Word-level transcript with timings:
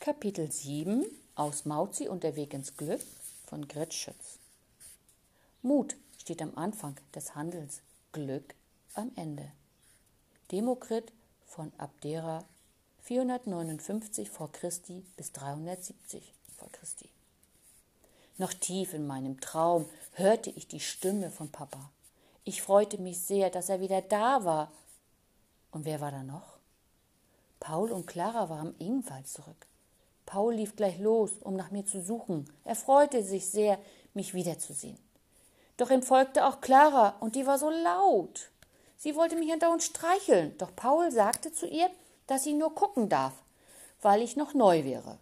Kapitel 0.00 0.50
7 0.50 1.04
aus 1.34 1.64
Mauzi 1.64 2.08
und 2.08 2.22
der 2.22 2.36
Weg 2.36 2.54
ins 2.54 2.76
Glück 2.76 3.00
von 3.46 3.66
Grit 3.66 3.92
Schütz. 3.92 4.38
Mut 5.60 5.96
steht 6.18 6.40
am 6.40 6.56
Anfang 6.56 6.96
des 7.16 7.34
Handels, 7.34 7.80
Glück 8.12 8.54
am 8.94 9.10
Ende. 9.16 9.50
Demokrit 10.52 11.12
von 11.46 11.72
Abdera 11.78 12.44
459 13.02 14.30
vor 14.30 14.52
Christi 14.52 15.04
bis 15.16 15.32
370 15.32 16.32
vor 16.56 16.70
Christi. 16.70 17.10
Noch 18.38 18.54
tief 18.54 18.94
in 18.94 19.04
meinem 19.04 19.40
Traum 19.40 19.86
hörte 20.12 20.50
ich 20.50 20.68
die 20.68 20.80
Stimme 20.80 21.32
von 21.32 21.50
Papa. 21.50 21.90
Ich 22.44 22.62
freute 22.62 22.98
mich 22.98 23.20
sehr, 23.20 23.50
dass 23.50 23.68
er 23.68 23.80
wieder 23.80 24.00
da 24.00 24.44
war. 24.44 24.70
Und 25.72 25.84
wer 25.84 26.00
war 26.00 26.12
da 26.12 26.22
noch? 26.22 26.56
Paul 27.58 27.90
und 27.90 28.06
Clara 28.06 28.48
waren 28.48 28.76
ebenfalls 28.78 29.32
zurück. 29.32 29.66
Paul 30.28 30.56
lief 30.56 30.76
gleich 30.76 30.98
los, 30.98 31.30
um 31.40 31.56
nach 31.56 31.70
mir 31.70 31.86
zu 31.86 32.02
suchen. 32.02 32.52
Er 32.64 32.74
freute 32.74 33.22
sich 33.22 33.46
sehr, 33.46 33.78
mich 34.12 34.34
wiederzusehen. 34.34 34.98
Doch 35.78 35.90
ihm 35.90 36.02
folgte 36.02 36.46
auch 36.46 36.60
Clara, 36.60 37.16
und 37.20 37.34
die 37.34 37.46
war 37.46 37.58
so 37.58 37.70
laut. 37.70 38.50
Sie 38.98 39.16
wollte 39.16 39.36
mich 39.36 39.50
andauernd 39.50 39.82
streicheln, 39.82 40.54
doch 40.58 40.76
Paul 40.76 41.10
sagte 41.10 41.50
zu 41.50 41.66
ihr, 41.66 41.88
dass 42.26 42.44
sie 42.44 42.52
nur 42.52 42.74
gucken 42.74 43.08
darf, 43.08 43.32
weil 44.02 44.20
ich 44.20 44.36
noch 44.36 44.52
neu 44.52 44.84
wäre. 44.84 45.16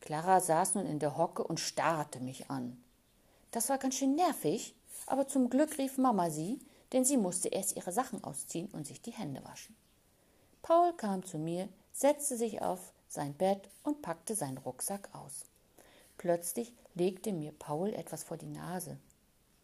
Clara 0.00 0.40
saß 0.40 0.74
nun 0.74 0.86
in 0.86 0.98
der 0.98 1.16
Hocke 1.16 1.44
und 1.44 1.60
starrte 1.60 2.18
mich 2.18 2.50
an. 2.50 2.82
Das 3.52 3.68
war 3.68 3.78
ganz 3.78 3.94
schön 3.94 4.16
nervig, 4.16 4.74
aber 5.06 5.28
zum 5.28 5.48
Glück 5.50 5.78
rief 5.78 5.98
Mama 5.98 6.30
sie, 6.30 6.58
denn 6.92 7.04
sie 7.04 7.16
musste 7.16 7.50
erst 7.50 7.76
ihre 7.76 7.92
Sachen 7.92 8.24
ausziehen 8.24 8.68
und 8.72 8.88
sich 8.88 9.00
die 9.00 9.12
Hände 9.12 9.44
waschen. 9.44 9.76
Paul 10.62 10.94
kam 10.94 11.24
zu 11.24 11.38
mir, 11.38 11.68
setzte 11.92 12.36
sich 12.36 12.60
auf 12.60 12.92
sein 13.10 13.34
Bett 13.34 13.68
und 13.82 14.02
packte 14.02 14.34
seinen 14.34 14.58
Rucksack 14.58 15.08
aus. 15.12 15.44
Plötzlich 16.16 16.72
legte 16.94 17.32
mir 17.32 17.52
Paul 17.52 17.92
etwas 17.92 18.24
vor 18.24 18.36
die 18.36 18.46
Nase. 18.46 18.96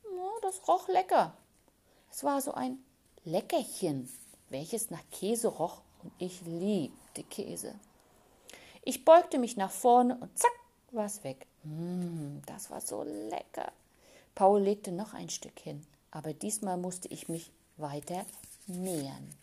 Oh, 0.05 0.39
das 0.43 0.67
roch 0.69 0.89
lecker. 0.89 1.35
Es 2.11 2.25
war 2.25 2.41
so 2.41 2.53
ein 2.53 2.79
Leckerchen, 3.25 4.11
welches 4.51 4.91
nach 4.91 5.03
Käse 5.11 5.49
roch, 5.49 5.81
und 6.03 6.13
ich 6.19 6.43
liebte 6.43 7.23
Käse. 7.25 7.75
Ich 8.83 9.05
beugte 9.05 9.39
mich 9.39 9.57
nach 9.57 9.71
vorne 9.71 10.17
und 10.17 10.37
zack 10.39 10.53
war 10.93 11.07
es 11.07 11.25
weg. 11.25 11.47
Mm, 11.65 12.39
das 12.47 12.71
war 12.71 12.81
so 12.81 13.03
lecker. 13.03 13.73
Paul 14.35 14.63
legte 14.63 14.93
noch 14.93 15.15
ein 15.15 15.29
Stück 15.31 15.59
hin, 15.59 15.85
aber 16.11 16.33
diesmal 16.33 16.77
musste 16.77 17.09
ich 17.09 17.29
mich 17.29 17.51
weiter 17.77 18.25
nähern. 18.67 19.35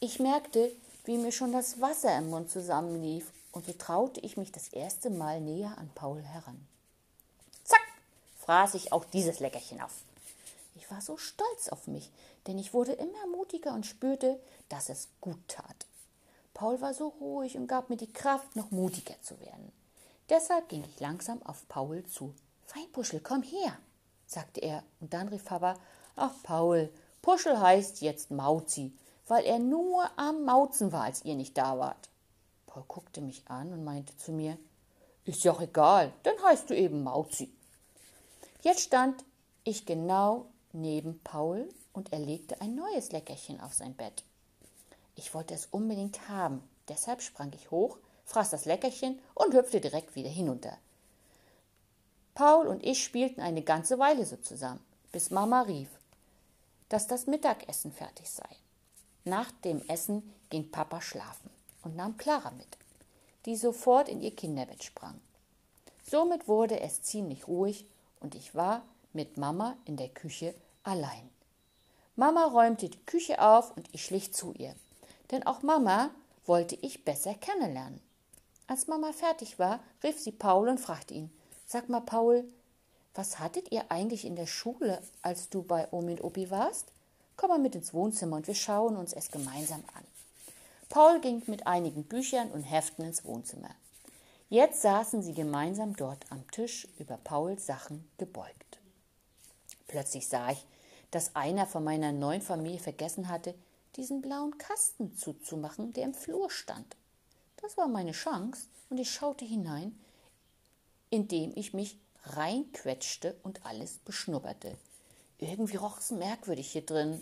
Ich 0.00 0.20
merkte, 0.20 0.70
wie 1.04 1.18
mir 1.18 1.32
schon 1.32 1.52
das 1.52 1.80
Wasser 1.80 2.16
im 2.18 2.30
Mund 2.30 2.50
zusammenlief, 2.50 3.32
und 3.52 3.66
so 3.66 3.72
traute 3.72 4.20
ich 4.20 4.36
mich 4.36 4.50
das 4.50 4.68
erste 4.68 5.10
Mal 5.10 5.40
näher 5.40 5.78
an 5.78 5.88
Paul 5.94 6.22
heran. 6.22 6.66
Zack, 7.62 7.82
fraß 8.40 8.74
ich 8.74 8.92
auch 8.92 9.04
dieses 9.04 9.38
Leckerchen 9.38 9.80
auf. 9.80 9.92
Ich 10.74 10.90
war 10.90 11.00
so 11.00 11.16
stolz 11.16 11.68
auf 11.68 11.86
mich, 11.86 12.10
denn 12.46 12.58
ich 12.58 12.74
wurde 12.74 12.92
immer 12.92 13.26
mutiger 13.28 13.72
und 13.72 13.86
spürte, 13.86 14.40
dass 14.68 14.88
es 14.88 15.08
gut 15.20 15.38
tat. 15.46 15.86
Paul 16.52 16.80
war 16.80 16.94
so 16.94 17.08
ruhig 17.20 17.56
und 17.56 17.68
gab 17.68 17.90
mir 17.90 17.96
die 17.96 18.12
Kraft, 18.12 18.56
noch 18.56 18.70
mutiger 18.70 19.14
zu 19.22 19.38
werden. 19.40 19.72
Deshalb 20.28 20.68
ging 20.68 20.84
ich 20.84 21.00
langsam 21.00 21.42
auf 21.42 21.68
Paul 21.68 22.04
zu. 22.04 22.34
Feinpuschel, 22.66 23.20
komm 23.20 23.42
her, 23.42 23.78
sagte 24.26 24.60
er, 24.60 24.82
und 25.00 25.12
dann 25.12 25.28
rief 25.28 25.44
Papa, 25.44 25.76
ach 26.16 26.32
Paul, 26.42 26.92
Puschel 27.22 27.60
heißt 27.60 28.00
jetzt 28.00 28.30
Mauzi, 28.30 28.92
weil 29.26 29.44
er 29.44 29.58
nur 29.58 30.10
am 30.18 30.44
Mauzen 30.44 30.92
war, 30.92 31.04
als 31.04 31.24
ihr 31.24 31.34
nicht 31.34 31.56
da 31.56 31.78
wart. 31.78 32.08
Paul 32.66 32.84
guckte 32.88 33.20
mich 33.20 33.42
an 33.48 33.72
und 33.72 33.84
meinte 33.84 34.16
zu 34.16 34.32
mir, 34.32 34.58
ist 35.24 35.44
ja 35.44 35.52
auch 35.52 35.60
egal, 35.60 36.12
dann 36.22 36.34
heißt 36.42 36.68
du 36.68 36.76
eben 36.76 37.02
Mauzi. 37.02 37.52
Jetzt 38.62 38.80
stand 38.80 39.24
ich 39.62 39.86
genau 39.86 40.46
neben 40.72 41.20
Paul 41.20 41.68
und 41.92 42.12
er 42.12 42.18
legte 42.18 42.60
ein 42.60 42.74
neues 42.74 43.12
Leckerchen 43.12 43.60
auf 43.60 43.72
sein 43.72 43.94
Bett. 43.94 44.24
Ich 45.16 45.32
wollte 45.32 45.54
es 45.54 45.66
unbedingt 45.66 46.28
haben, 46.28 46.62
deshalb 46.88 47.22
sprang 47.22 47.52
ich 47.54 47.70
hoch, 47.70 47.98
fraß 48.24 48.50
das 48.50 48.64
Leckerchen 48.64 49.18
und 49.34 49.54
hüpfte 49.54 49.80
direkt 49.80 50.14
wieder 50.16 50.30
hinunter. 50.30 50.76
Paul 52.34 52.66
und 52.66 52.84
ich 52.84 53.04
spielten 53.04 53.40
eine 53.40 53.62
ganze 53.62 53.98
Weile 53.98 54.26
so 54.26 54.36
zusammen, 54.36 54.84
bis 55.12 55.30
Mama 55.30 55.62
rief, 55.62 55.88
dass 56.88 57.06
das 57.06 57.26
Mittagessen 57.26 57.92
fertig 57.92 58.28
sei. 58.28 58.48
Nach 59.24 59.50
dem 59.64 59.80
Essen 59.88 60.34
ging 60.50 60.70
Papa 60.70 61.00
schlafen 61.00 61.48
und 61.82 61.96
nahm 61.96 62.18
Clara 62.18 62.50
mit, 62.50 62.68
die 63.46 63.56
sofort 63.56 64.08
in 64.10 64.20
ihr 64.20 64.36
Kinderbett 64.36 64.84
sprang. 64.84 65.18
Somit 66.06 66.46
wurde 66.46 66.80
es 66.80 67.02
ziemlich 67.02 67.48
ruhig 67.48 67.86
und 68.20 68.34
ich 68.34 68.54
war 68.54 68.82
mit 69.14 69.38
Mama 69.38 69.78
in 69.86 69.96
der 69.96 70.10
Küche 70.10 70.54
allein. 70.82 71.30
Mama 72.16 72.44
räumte 72.44 72.90
die 72.90 73.04
Küche 73.06 73.40
auf 73.40 73.74
und 73.74 73.88
ich 73.92 74.04
schlich 74.04 74.34
zu 74.34 74.52
ihr, 74.52 74.74
denn 75.30 75.46
auch 75.46 75.62
Mama 75.62 76.10
wollte 76.44 76.76
ich 76.82 77.06
besser 77.06 77.34
kennenlernen. 77.34 78.02
Als 78.66 78.88
Mama 78.88 79.12
fertig 79.12 79.58
war, 79.58 79.80
rief 80.02 80.20
sie 80.20 80.32
Paul 80.32 80.68
und 80.68 80.78
fragte 80.78 81.14
ihn: 81.14 81.30
Sag 81.66 81.88
mal, 81.88 82.00
Paul, 82.00 82.44
was 83.14 83.38
hattet 83.38 83.72
ihr 83.72 83.90
eigentlich 83.90 84.26
in 84.26 84.36
der 84.36 84.46
Schule, 84.46 85.00
als 85.22 85.48
du 85.48 85.62
bei 85.62 85.88
Omi 85.92 86.12
und 86.12 86.24
Opi 86.24 86.50
warst? 86.50 86.92
Komm 87.36 87.50
mal 87.50 87.58
mit 87.58 87.74
ins 87.74 87.92
Wohnzimmer 87.92 88.36
und 88.36 88.46
wir 88.46 88.54
schauen 88.54 88.96
uns 88.96 89.12
es 89.12 89.30
gemeinsam 89.30 89.82
an. 89.94 90.04
Paul 90.88 91.20
ging 91.20 91.42
mit 91.46 91.66
einigen 91.66 92.04
Büchern 92.04 92.50
und 92.50 92.62
Heften 92.62 93.04
ins 93.04 93.24
Wohnzimmer. 93.24 93.70
Jetzt 94.48 94.82
saßen 94.82 95.22
sie 95.22 95.34
gemeinsam 95.34 95.96
dort 95.96 96.30
am 96.30 96.48
Tisch 96.50 96.86
über 96.98 97.16
Pauls 97.16 97.66
Sachen 97.66 98.08
gebeugt. 98.18 98.78
Plötzlich 99.88 100.28
sah 100.28 100.50
ich, 100.50 100.64
dass 101.10 101.34
einer 101.34 101.66
von 101.66 101.82
meiner 101.82 102.12
neuen 102.12 102.42
Familie 102.42 102.78
vergessen 102.78 103.28
hatte, 103.28 103.54
diesen 103.96 104.22
blauen 104.22 104.58
Kasten 104.58 105.16
zuzumachen, 105.16 105.92
der 105.92 106.04
im 106.04 106.14
Flur 106.14 106.50
stand. 106.50 106.96
Das 107.56 107.76
war 107.76 107.88
meine 107.88 108.12
Chance, 108.12 108.66
und 108.90 108.98
ich 108.98 109.10
schaute 109.10 109.44
hinein, 109.44 109.98
indem 111.10 111.52
ich 111.56 111.74
mich 111.74 111.98
reinquetschte 112.24 113.36
und 113.42 113.64
alles 113.64 113.98
beschnupperte. 113.98 114.76
Irgendwie 115.38 115.76
roch 115.76 115.98
es 115.98 116.10
merkwürdig 116.10 116.70
hier 116.70 116.86
drin. 116.86 117.20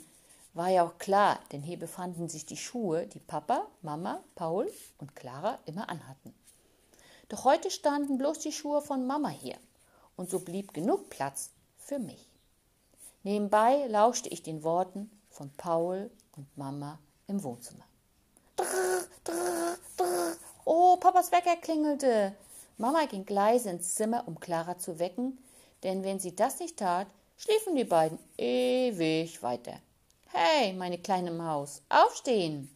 War 0.54 0.68
ja 0.68 0.84
auch 0.84 0.98
klar, 0.98 1.38
denn 1.50 1.62
hier 1.62 1.78
befanden 1.78 2.28
sich 2.28 2.44
die 2.44 2.58
Schuhe, 2.58 3.06
die 3.06 3.20
Papa, 3.20 3.66
Mama, 3.80 4.22
Paul 4.34 4.70
und 4.98 5.16
Clara 5.16 5.58
immer 5.64 5.88
anhatten. 5.88 6.34
Doch 7.30 7.44
heute 7.44 7.70
standen 7.70 8.18
bloß 8.18 8.40
die 8.40 8.52
Schuhe 8.52 8.82
von 8.82 9.06
Mama 9.06 9.30
hier, 9.30 9.56
und 10.16 10.28
so 10.28 10.40
blieb 10.40 10.74
genug 10.74 11.08
Platz 11.08 11.50
für 11.78 11.98
mich. 11.98 12.28
Nebenbei 13.22 13.86
lauschte 13.86 14.28
ich 14.28 14.42
den 14.42 14.62
Worten 14.62 15.10
von 15.30 15.50
Paul 15.56 16.10
und 16.36 16.58
Mama 16.58 16.98
im 17.28 17.42
Wohnzimmer. 17.42 17.84
Drrr, 18.56 19.06
drrr, 19.24 19.78
drrr. 19.96 20.36
Oh, 20.64 20.96
Papas 20.98 21.32
Wecker 21.32 21.56
klingelte. 21.56 22.34
Mama 22.76 23.06
ging 23.06 23.24
leise 23.26 23.70
ins 23.70 23.94
Zimmer, 23.94 24.24
um 24.26 24.38
Clara 24.38 24.76
zu 24.76 24.98
wecken, 24.98 25.38
denn 25.82 26.04
wenn 26.04 26.20
sie 26.20 26.36
das 26.36 26.58
nicht 26.58 26.78
tat, 26.78 27.06
schliefen 27.42 27.74
die 27.74 27.84
beiden 27.84 28.18
ewig 28.38 29.42
weiter. 29.42 29.80
Hey, 30.28 30.72
meine 30.74 30.98
kleine 30.98 31.32
Maus, 31.32 31.82
aufstehen! 31.88 32.70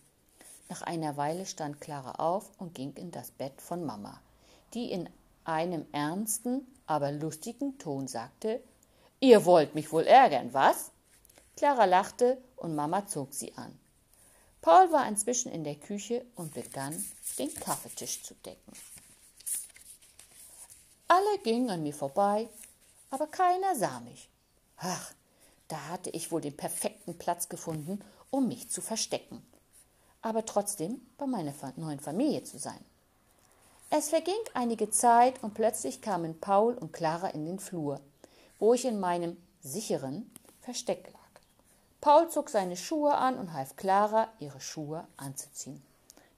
Nach 0.68 0.82
einer 0.82 1.16
Weile 1.16 1.46
stand 1.46 1.80
Clara 1.80 2.12
auf 2.16 2.50
und 2.58 2.74
ging 2.74 2.92
in 2.94 3.12
das 3.12 3.30
Bett 3.30 3.62
von 3.62 3.84
Mama, 3.84 4.20
die 4.74 4.90
in 4.90 5.08
einem 5.44 5.86
ernsten, 5.92 6.66
aber 6.86 7.12
lustigen 7.12 7.78
Ton 7.78 8.08
sagte, 8.08 8.60
Ihr 9.20 9.44
wollt 9.44 9.76
mich 9.76 9.92
wohl 9.92 10.04
ärgern, 10.04 10.52
was? 10.52 10.90
Clara 11.56 11.84
lachte 11.84 12.36
und 12.56 12.74
Mama 12.74 13.06
zog 13.06 13.32
sie 13.32 13.56
an. 13.56 13.78
Paul 14.60 14.90
war 14.90 15.06
inzwischen 15.06 15.52
in 15.52 15.62
der 15.62 15.76
Küche 15.76 16.26
und 16.34 16.52
begann, 16.54 17.04
den 17.38 17.54
Kaffeetisch 17.54 18.24
zu 18.24 18.34
decken. 18.34 18.72
Alle 21.06 21.38
gingen 21.44 21.70
an 21.70 21.84
mir 21.84 21.94
vorbei, 21.94 22.48
aber 23.10 23.28
keiner 23.28 23.76
sah 23.76 24.00
mich. 24.00 24.28
Ach, 24.78 25.12
da 25.68 25.88
hatte 25.88 26.10
ich 26.10 26.30
wohl 26.30 26.40
den 26.40 26.56
perfekten 26.56 27.18
Platz 27.18 27.48
gefunden, 27.48 28.00
um 28.30 28.48
mich 28.48 28.68
zu 28.70 28.80
verstecken, 28.80 29.44
aber 30.22 30.44
trotzdem 30.44 31.00
bei 31.18 31.26
meiner 31.26 31.54
neuen 31.76 32.00
Familie 32.00 32.44
zu 32.44 32.58
sein. 32.58 32.84
Es 33.88 34.08
verging 34.08 34.34
einige 34.54 34.90
Zeit 34.90 35.42
und 35.42 35.54
plötzlich 35.54 36.02
kamen 36.02 36.40
Paul 36.40 36.74
und 36.74 36.92
Clara 36.92 37.28
in 37.28 37.46
den 37.46 37.58
Flur, 37.58 38.00
wo 38.58 38.74
ich 38.74 38.84
in 38.84 38.98
meinem 38.98 39.36
sicheren 39.62 40.30
Versteck 40.60 41.12
lag. 41.12 41.40
Paul 42.00 42.28
zog 42.28 42.50
seine 42.50 42.76
Schuhe 42.76 43.14
an 43.14 43.38
und 43.38 43.52
half 43.52 43.76
Clara, 43.76 44.28
ihre 44.38 44.60
Schuhe 44.60 45.06
anzuziehen. 45.16 45.82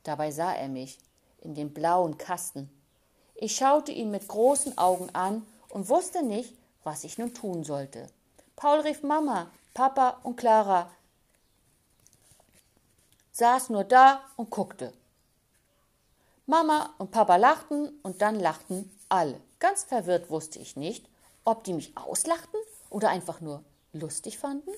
Dabei 0.03 0.31
sah 0.31 0.55
er 0.55 0.69
mich 0.69 0.99
in 1.41 1.55
den 1.55 1.73
blauen 1.73 2.19
Kasten. 2.19 2.71
Ich 3.35 3.57
schaute 3.57 3.93
ihn 3.93 4.11
mit 4.11 4.29
großen 4.29 4.77
Augen 4.79 5.09
an 5.15 5.47
und 5.71 5.89
wusste 5.89 6.23
nicht, 6.23 6.55
was 6.85 7.05
ich 7.05 7.19
nun 7.19 7.35
tun 7.35 7.65
sollte. 7.65 8.09
Paul 8.59 8.81
rief 8.81 9.05
Mama, 9.05 9.53
Papa 9.73 10.19
und 10.25 10.35
Clara, 10.35 10.91
saß 13.31 13.71
nur 13.71 13.85
da 13.85 14.21
und 14.35 14.51
guckte. 14.51 14.93
Mama 16.45 16.93
und 16.99 17.13
Papa 17.13 17.37
lachten 17.37 18.01
und 18.03 18.21
dann 18.21 18.35
lachten 18.41 18.91
alle. 19.09 19.41
Ganz 19.61 19.85
verwirrt 19.85 20.29
wusste 20.29 20.59
ich 20.59 20.75
nicht, 20.75 21.07
ob 21.45 21.63
die 21.63 21.73
mich 21.73 21.97
auslachten 21.97 22.59
oder 22.91 23.11
einfach 23.11 23.41
nur 23.41 23.63
lustig 23.93 24.41
fanden. 24.41 24.73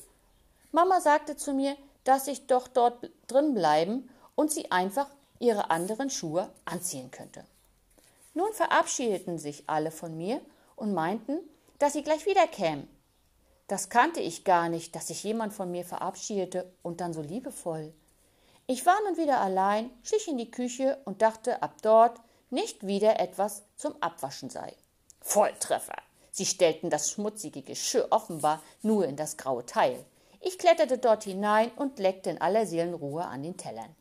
Mama 0.73 1.01
sagte 1.01 1.39
zu 1.39 1.55
mir, 1.55 1.75
dass 2.05 2.27
ich 2.27 2.47
doch 2.49 2.69
dort 2.69 3.11
drin 3.29 3.55
bleiben 3.55 4.11
und 4.35 4.53
sie 4.53 4.71
einfach 4.71 5.07
ihre 5.39 5.71
anderen 5.71 6.11
Schuhe 6.11 6.53
anziehen 6.67 7.11
könnte. 7.11 7.47
Nun 8.35 8.53
verabschiedeten 8.53 9.39
sich 9.39 9.65
alle 9.71 9.91
von 9.91 10.19
mir 10.19 10.43
und 10.77 10.93
meinten, 10.93 11.39
dass 11.79 11.95
sie 11.95 12.03
gleich 12.03 12.27
wiederkämen. 12.27 12.87
Das 13.71 13.89
kannte 13.89 14.19
ich 14.19 14.43
gar 14.43 14.69
nicht, 14.69 14.97
dass 14.97 15.07
sich 15.07 15.23
jemand 15.23 15.53
von 15.53 15.71
mir 15.71 15.85
verabschiedete 15.85 16.69
und 16.83 17.01
dann 17.01 17.13
so 17.13 17.23
liebevoll. 17.23 17.95
Ich 18.67 18.85
war 18.85 18.97
nun 19.07 19.17
wieder 19.17 19.41
allein, 19.41 19.91
schlich 20.03 20.27
in 20.27 20.39
die 20.39 20.51
Küche 20.51 20.99
und 21.05 21.23
dachte 21.23 21.63
ab 21.63 21.75
dort 21.81 22.21
nicht 22.51 22.85
wieder 22.85 23.21
etwas 23.21 23.63
zum 23.77 23.95
Abwaschen 24.03 24.51
sei. 24.51 24.75
Volltreffer! 25.21 26.03
Sie 26.33 26.47
stellten 26.47 26.91
das 26.91 27.13
schmutzige 27.13 27.63
Geschirr 27.63 28.09
offenbar 28.11 28.61
nur 28.83 29.07
in 29.07 29.15
das 29.15 29.37
graue 29.37 29.65
Teil. 29.65 30.05
Ich 30.41 30.59
kletterte 30.59 30.99
dort 30.99 31.23
hinein 31.23 31.71
und 31.77 32.01
leckte 32.01 32.31
in 32.31 32.41
aller 32.41 32.67
Seelenruhe 32.67 33.25
an 33.25 33.45
den 33.45 33.57
Tellern. 33.57 33.95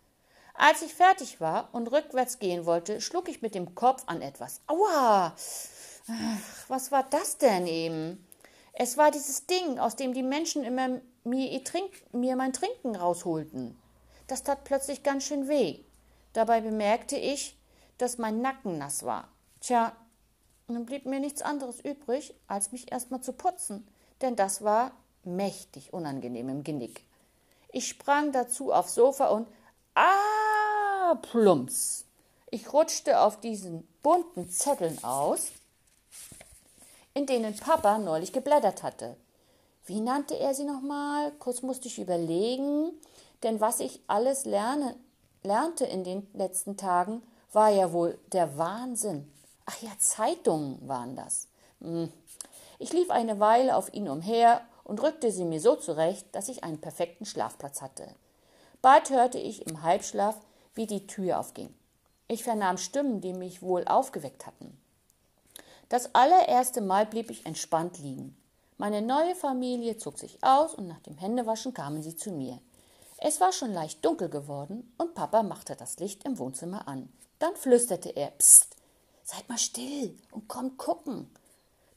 Als 0.56 0.82
ich 0.82 0.96
fertig 0.96 1.42
war 1.42 1.70
und 1.74 1.92
rückwärts 1.92 2.40
gehen 2.40 2.66
wollte, 2.66 3.02
schlug 3.02 3.30
ich 3.30 3.44
mit 3.44 3.54
dem 3.54 3.76
Kopf 3.76 4.02
an 4.08 4.24
etwas. 4.24 4.62
Aua! 4.66 5.36
Ach, 6.08 6.70
was 6.70 6.92
war 6.92 7.04
das 7.04 7.38
denn 7.38 7.68
eben? 7.68 8.26
Es 8.82 8.96
war 8.96 9.12
dieses 9.12 9.46
Ding, 9.46 9.78
aus 9.78 9.98
dem 9.98 10.14
die 10.14 10.24
Menschen 10.24 10.64
immer 10.64 11.02
mir, 11.26 11.64
Trink, 11.66 11.92
mir 12.14 12.38
mein 12.38 12.54
Trinken 12.54 12.96
rausholten. 12.96 13.78
Das 14.28 14.44
tat 14.44 14.64
plötzlich 14.64 15.04
ganz 15.04 15.26
schön 15.26 15.50
weh. 15.50 15.80
Dabei 16.32 16.62
bemerkte 16.62 17.18
ich, 17.18 17.58
dass 17.98 18.18
mein 18.18 18.40
Nacken 18.40 18.78
nass 18.78 19.04
war. 19.04 19.28
Tja, 19.60 19.92
nun 20.70 20.86
blieb 20.86 21.06
mir 21.06 21.20
nichts 21.20 21.42
anderes 21.42 21.82
übrig, 21.82 22.34
als 22.48 22.72
mich 22.72 22.90
erstmal 22.90 23.20
zu 23.20 23.34
putzen, 23.34 23.86
denn 24.22 24.38
das 24.38 24.64
war 24.64 24.94
mächtig 25.26 25.92
unangenehm 25.92 26.48
im 26.48 26.64
Genick. 26.64 27.04
Ich 27.74 27.90
sprang 27.90 28.32
dazu 28.32 28.72
aufs 28.72 28.96
Sofa 28.96 29.28
und 29.28 29.50
ah, 29.96 31.16
plumps. 31.22 32.06
Ich 32.50 32.72
rutschte 32.72 33.20
auf 33.20 33.42
diesen 33.42 33.86
bunten 34.02 34.50
Zetteln 34.50 35.04
aus, 35.04 35.52
in 37.20 37.26
denen 37.26 37.54
Papa 37.58 37.98
neulich 37.98 38.32
geblättert 38.32 38.82
hatte. 38.82 39.18
Wie 39.86 40.00
nannte 40.00 40.40
er 40.40 40.54
sie 40.54 40.64
nochmal? 40.64 41.34
Kurz 41.40 41.62
musste 41.62 41.90
ich 41.90 42.00
überlegen. 42.00 42.92
Denn 43.44 43.60
was 43.60 43.82
ich 43.82 44.00
alles 44.08 44.46
lerne, 44.46 44.96
lernte 45.44 45.84
in 45.84 46.06
den 46.06 46.26
letzten 46.34 46.78
Tagen, 46.78 47.22
war 47.52 47.72
ja 47.72 47.92
wohl 47.92 48.18
der 48.32 48.58
Wahnsinn. 48.58 49.30
Ach 49.66 49.82
ja, 49.82 49.90
Zeitungen 50.00 50.80
waren 50.88 51.18
das. 51.18 51.50
Hm. 51.82 52.10
Ich 52.78 52.94
lief 52.94 53.12
eine 53.12 53.42
Weile 53.42 53.76
auf 53.76 53.94
ihn 53.94 54.08
umher 54.08 54.62
und 54.86 55.02
rückte 55.04 55.30
sie 55.30 55.44
mir 55.44 55.60
so 55.60 55.76
zurecht, 55.76 56.26
dass 56.32 56.48
ich 56.48 56.64
einen 56.64 56.80
perfekten 56.80 57.26
Schlafplatz 57.26 57.82
hatte. 57.82 58.08
Bald 58.82 59.10
hörte 59.10 59.40
ich 59.40 59.68
im 59.68 59.84
Halbschlaf, 59.84 60.38
wie 60.74 60.88
die 60.88 61.06
Tür 61.06 61.38
aufging. 61.38 61.74
Ich 62.30 62.46
vernahm 62.46 62.78
Stimmen, 62.78 63.20
die 63.20 63.34
mich 63.34 63.62
wohl 63.62 63.84
aufgeweckt 63.86 64.46
hatten. 64.48 64.80
Das 65.90 66.14
allererste 66.14 66.82
Mal 66.82 67.08
blieb 67.08 67.32
ich 67.32 67.48
entspannt 67.48 67.98
liegen. 67.98 68.38
Meine 68.78 69.02
neue 69.02 69.34
Familie 69.36 69.98
zog 69.98 70.20
sich 70.20 70.38
aus 70.44 70.76
und 70.76 70.88
nach 70.88 71.00
dem 71.00 71.18
Händewaschen 71.18 71.74
kamen 71.74 72.04
sie 72.04 72.16
zu 72.16 72.32
mir. 72.32 72.60
Es 73.18 73.42
war 73.42 73.52
schon 73.52 73.74
leicht 73.74 74.06
dunkel 74.06 74.30
geworden 74.30 74.94
und 75.00 75.16
Papa 75.16 75.42
machte 75.42 75.76
das 75.76 76.00
Licht 76.00 76.26
im 76.26 76.38
Wohnzimmer 76.38 76.88
an. 76.88 77.12
Dann 77.40 77.56
flüsterte 77.56 78.10
er: 78.10 78.30
Psst, 78.38 78.76
seid 79.24 79.50
mal 79.50 79.58
still 79.58 80.16
und 80.32 80.48
kommt 80.48 80.78
gucken. 80.78 81.28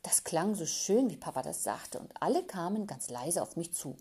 Das 0.03 0.25
klang 0.25 0.55
so 0.55 0.65
schön, 0.65 1.11
wie 1.11 1.17
Papa 1.19 1.43
das 1.43 1.63
sagte, 1.63 2.01
und 2.01 2.11
alle 2.21 2.43
kamen 2.43 2.87
ganz 2.87 3.11
leise 3.11 3.43
auf 3.43 3.57
mich 3.57 3.75
zu. 3.75 3.97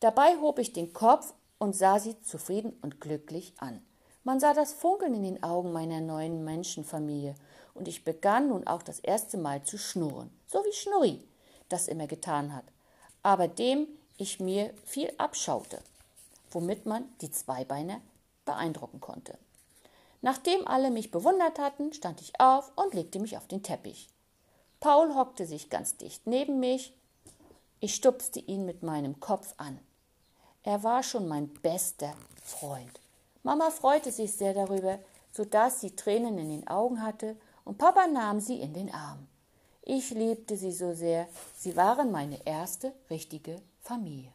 Dabei 0.00 0.36
hob 0.40 0.58
ich 0.58 0.72
den 0.72 0.94
Kopf 0.94 1.34
und 1.58 1.76
sah 1.76 2.00
sie 2.00 2.20
zufrieden 2.22 2.72
und 2.80 3.00
glücklich 3.00 3.52
an. 3.58 3.84
Man 4.24 4.40
sah 4.40 4.54
das 4.54 4.72
Funkeln 4.72 5.14
in 5.14 5.22
den 5.22 5.42
Augen 5.42 5.72
meiner 5.72 6.00
neuen 6.00 6.44
Menschenfamilie, 6.44 7.34
und 7.74 7.88
ich 7.88 8.04
begann 8.04 8.48
nun 8.48 8.66
auch 8.66 8.82
das 8.82 9.00
erste 9.00 9.36
Mal 9.36 9.62
zu 9.64 9.78
schnurren, 9.78 10.30
so 10.46 10.64
wie 10.64 10.72
Schnurri 10.72 11.22
das 11.68 11.88
immer 11.88 12.06
getan 12.06 12.54
hat, 12.54 12.64
aber 13.22 13.48
dem 13.48 13.86
ich 14.16 14.40
mir 14.40 14.72
viel 14.84 15.12
abschaute 15.18 15.82
womit 16.54 16.86
man 16.86 17.04
die 17.20 17.30
Zweibeiner 17.30 18.00
beeindrucken 18.44 19.00
konnte. 19.00 19.36
Nachdem 20.22 20.66
alle 20.66 20.90
mich 20.90 21.10
bewundert 21.10 21.58
hatten, 21.58 21.92
stand 21.92 22.20
ich 22.22 22.40
auf 22.40 22.72
und 22.76 22.94
legte 22.94 23.18
mich 23.18 23.36
auf 23.36 23.46
den 23.46 23.62
Teppich. 23.62 24.08
Paul 24.80 25.14
hockte 25.14 25.46
sich 25.46 25.68
ganz 25.68 25.96
dicht 25.96 26.26
neben 26.26 26.60
mich. 26.60 26.94
Ich 27.80 27.94
stupste 27.94 28.40
ihn 28.40 28.64
mit 28.64 28.82
meinem 28.82 29.20
Kopf 29.20 29.54
an. 29.58 29.78
Er 30.62 30.82
war 30.82 31.02
schon 31.02 31.28
mein 31.28 31.48
bester 31.48 32.14
Freund. 32.42 33.00
Mama 33.42 33.70
freute 33.70 34.12
sich 34.12 34.32
sehr 34.32 34.54
darüber, 34.54 34.98
so 35.32 35.44
dass 35.44 35.80
sie 35.80 35.94
Tränen 35.94 36.38
in 36.38 36.48
den 36.48 36.68
Augen 36.68 37.02
hatte, 37.02 37.36
und 37.64 37.78
Papa 37.78 38.06
nahm 38.06 38.40
sie 38.40 38.60
in 38.60 38.72
den 38.72 38.92
Arm. 38.92 39.26
Ich 39.82 40.10
liebte 40.10 40.56
sie 40.56 40.72
so 40.72 40.94
sehr, 40.94 41.28
sie 41.56 41.76
waren 41.76 42.10
meine 42.10 42.46
erste 42.46 42.92
richtige 43.10 43.56
Familie. 43.80 44.32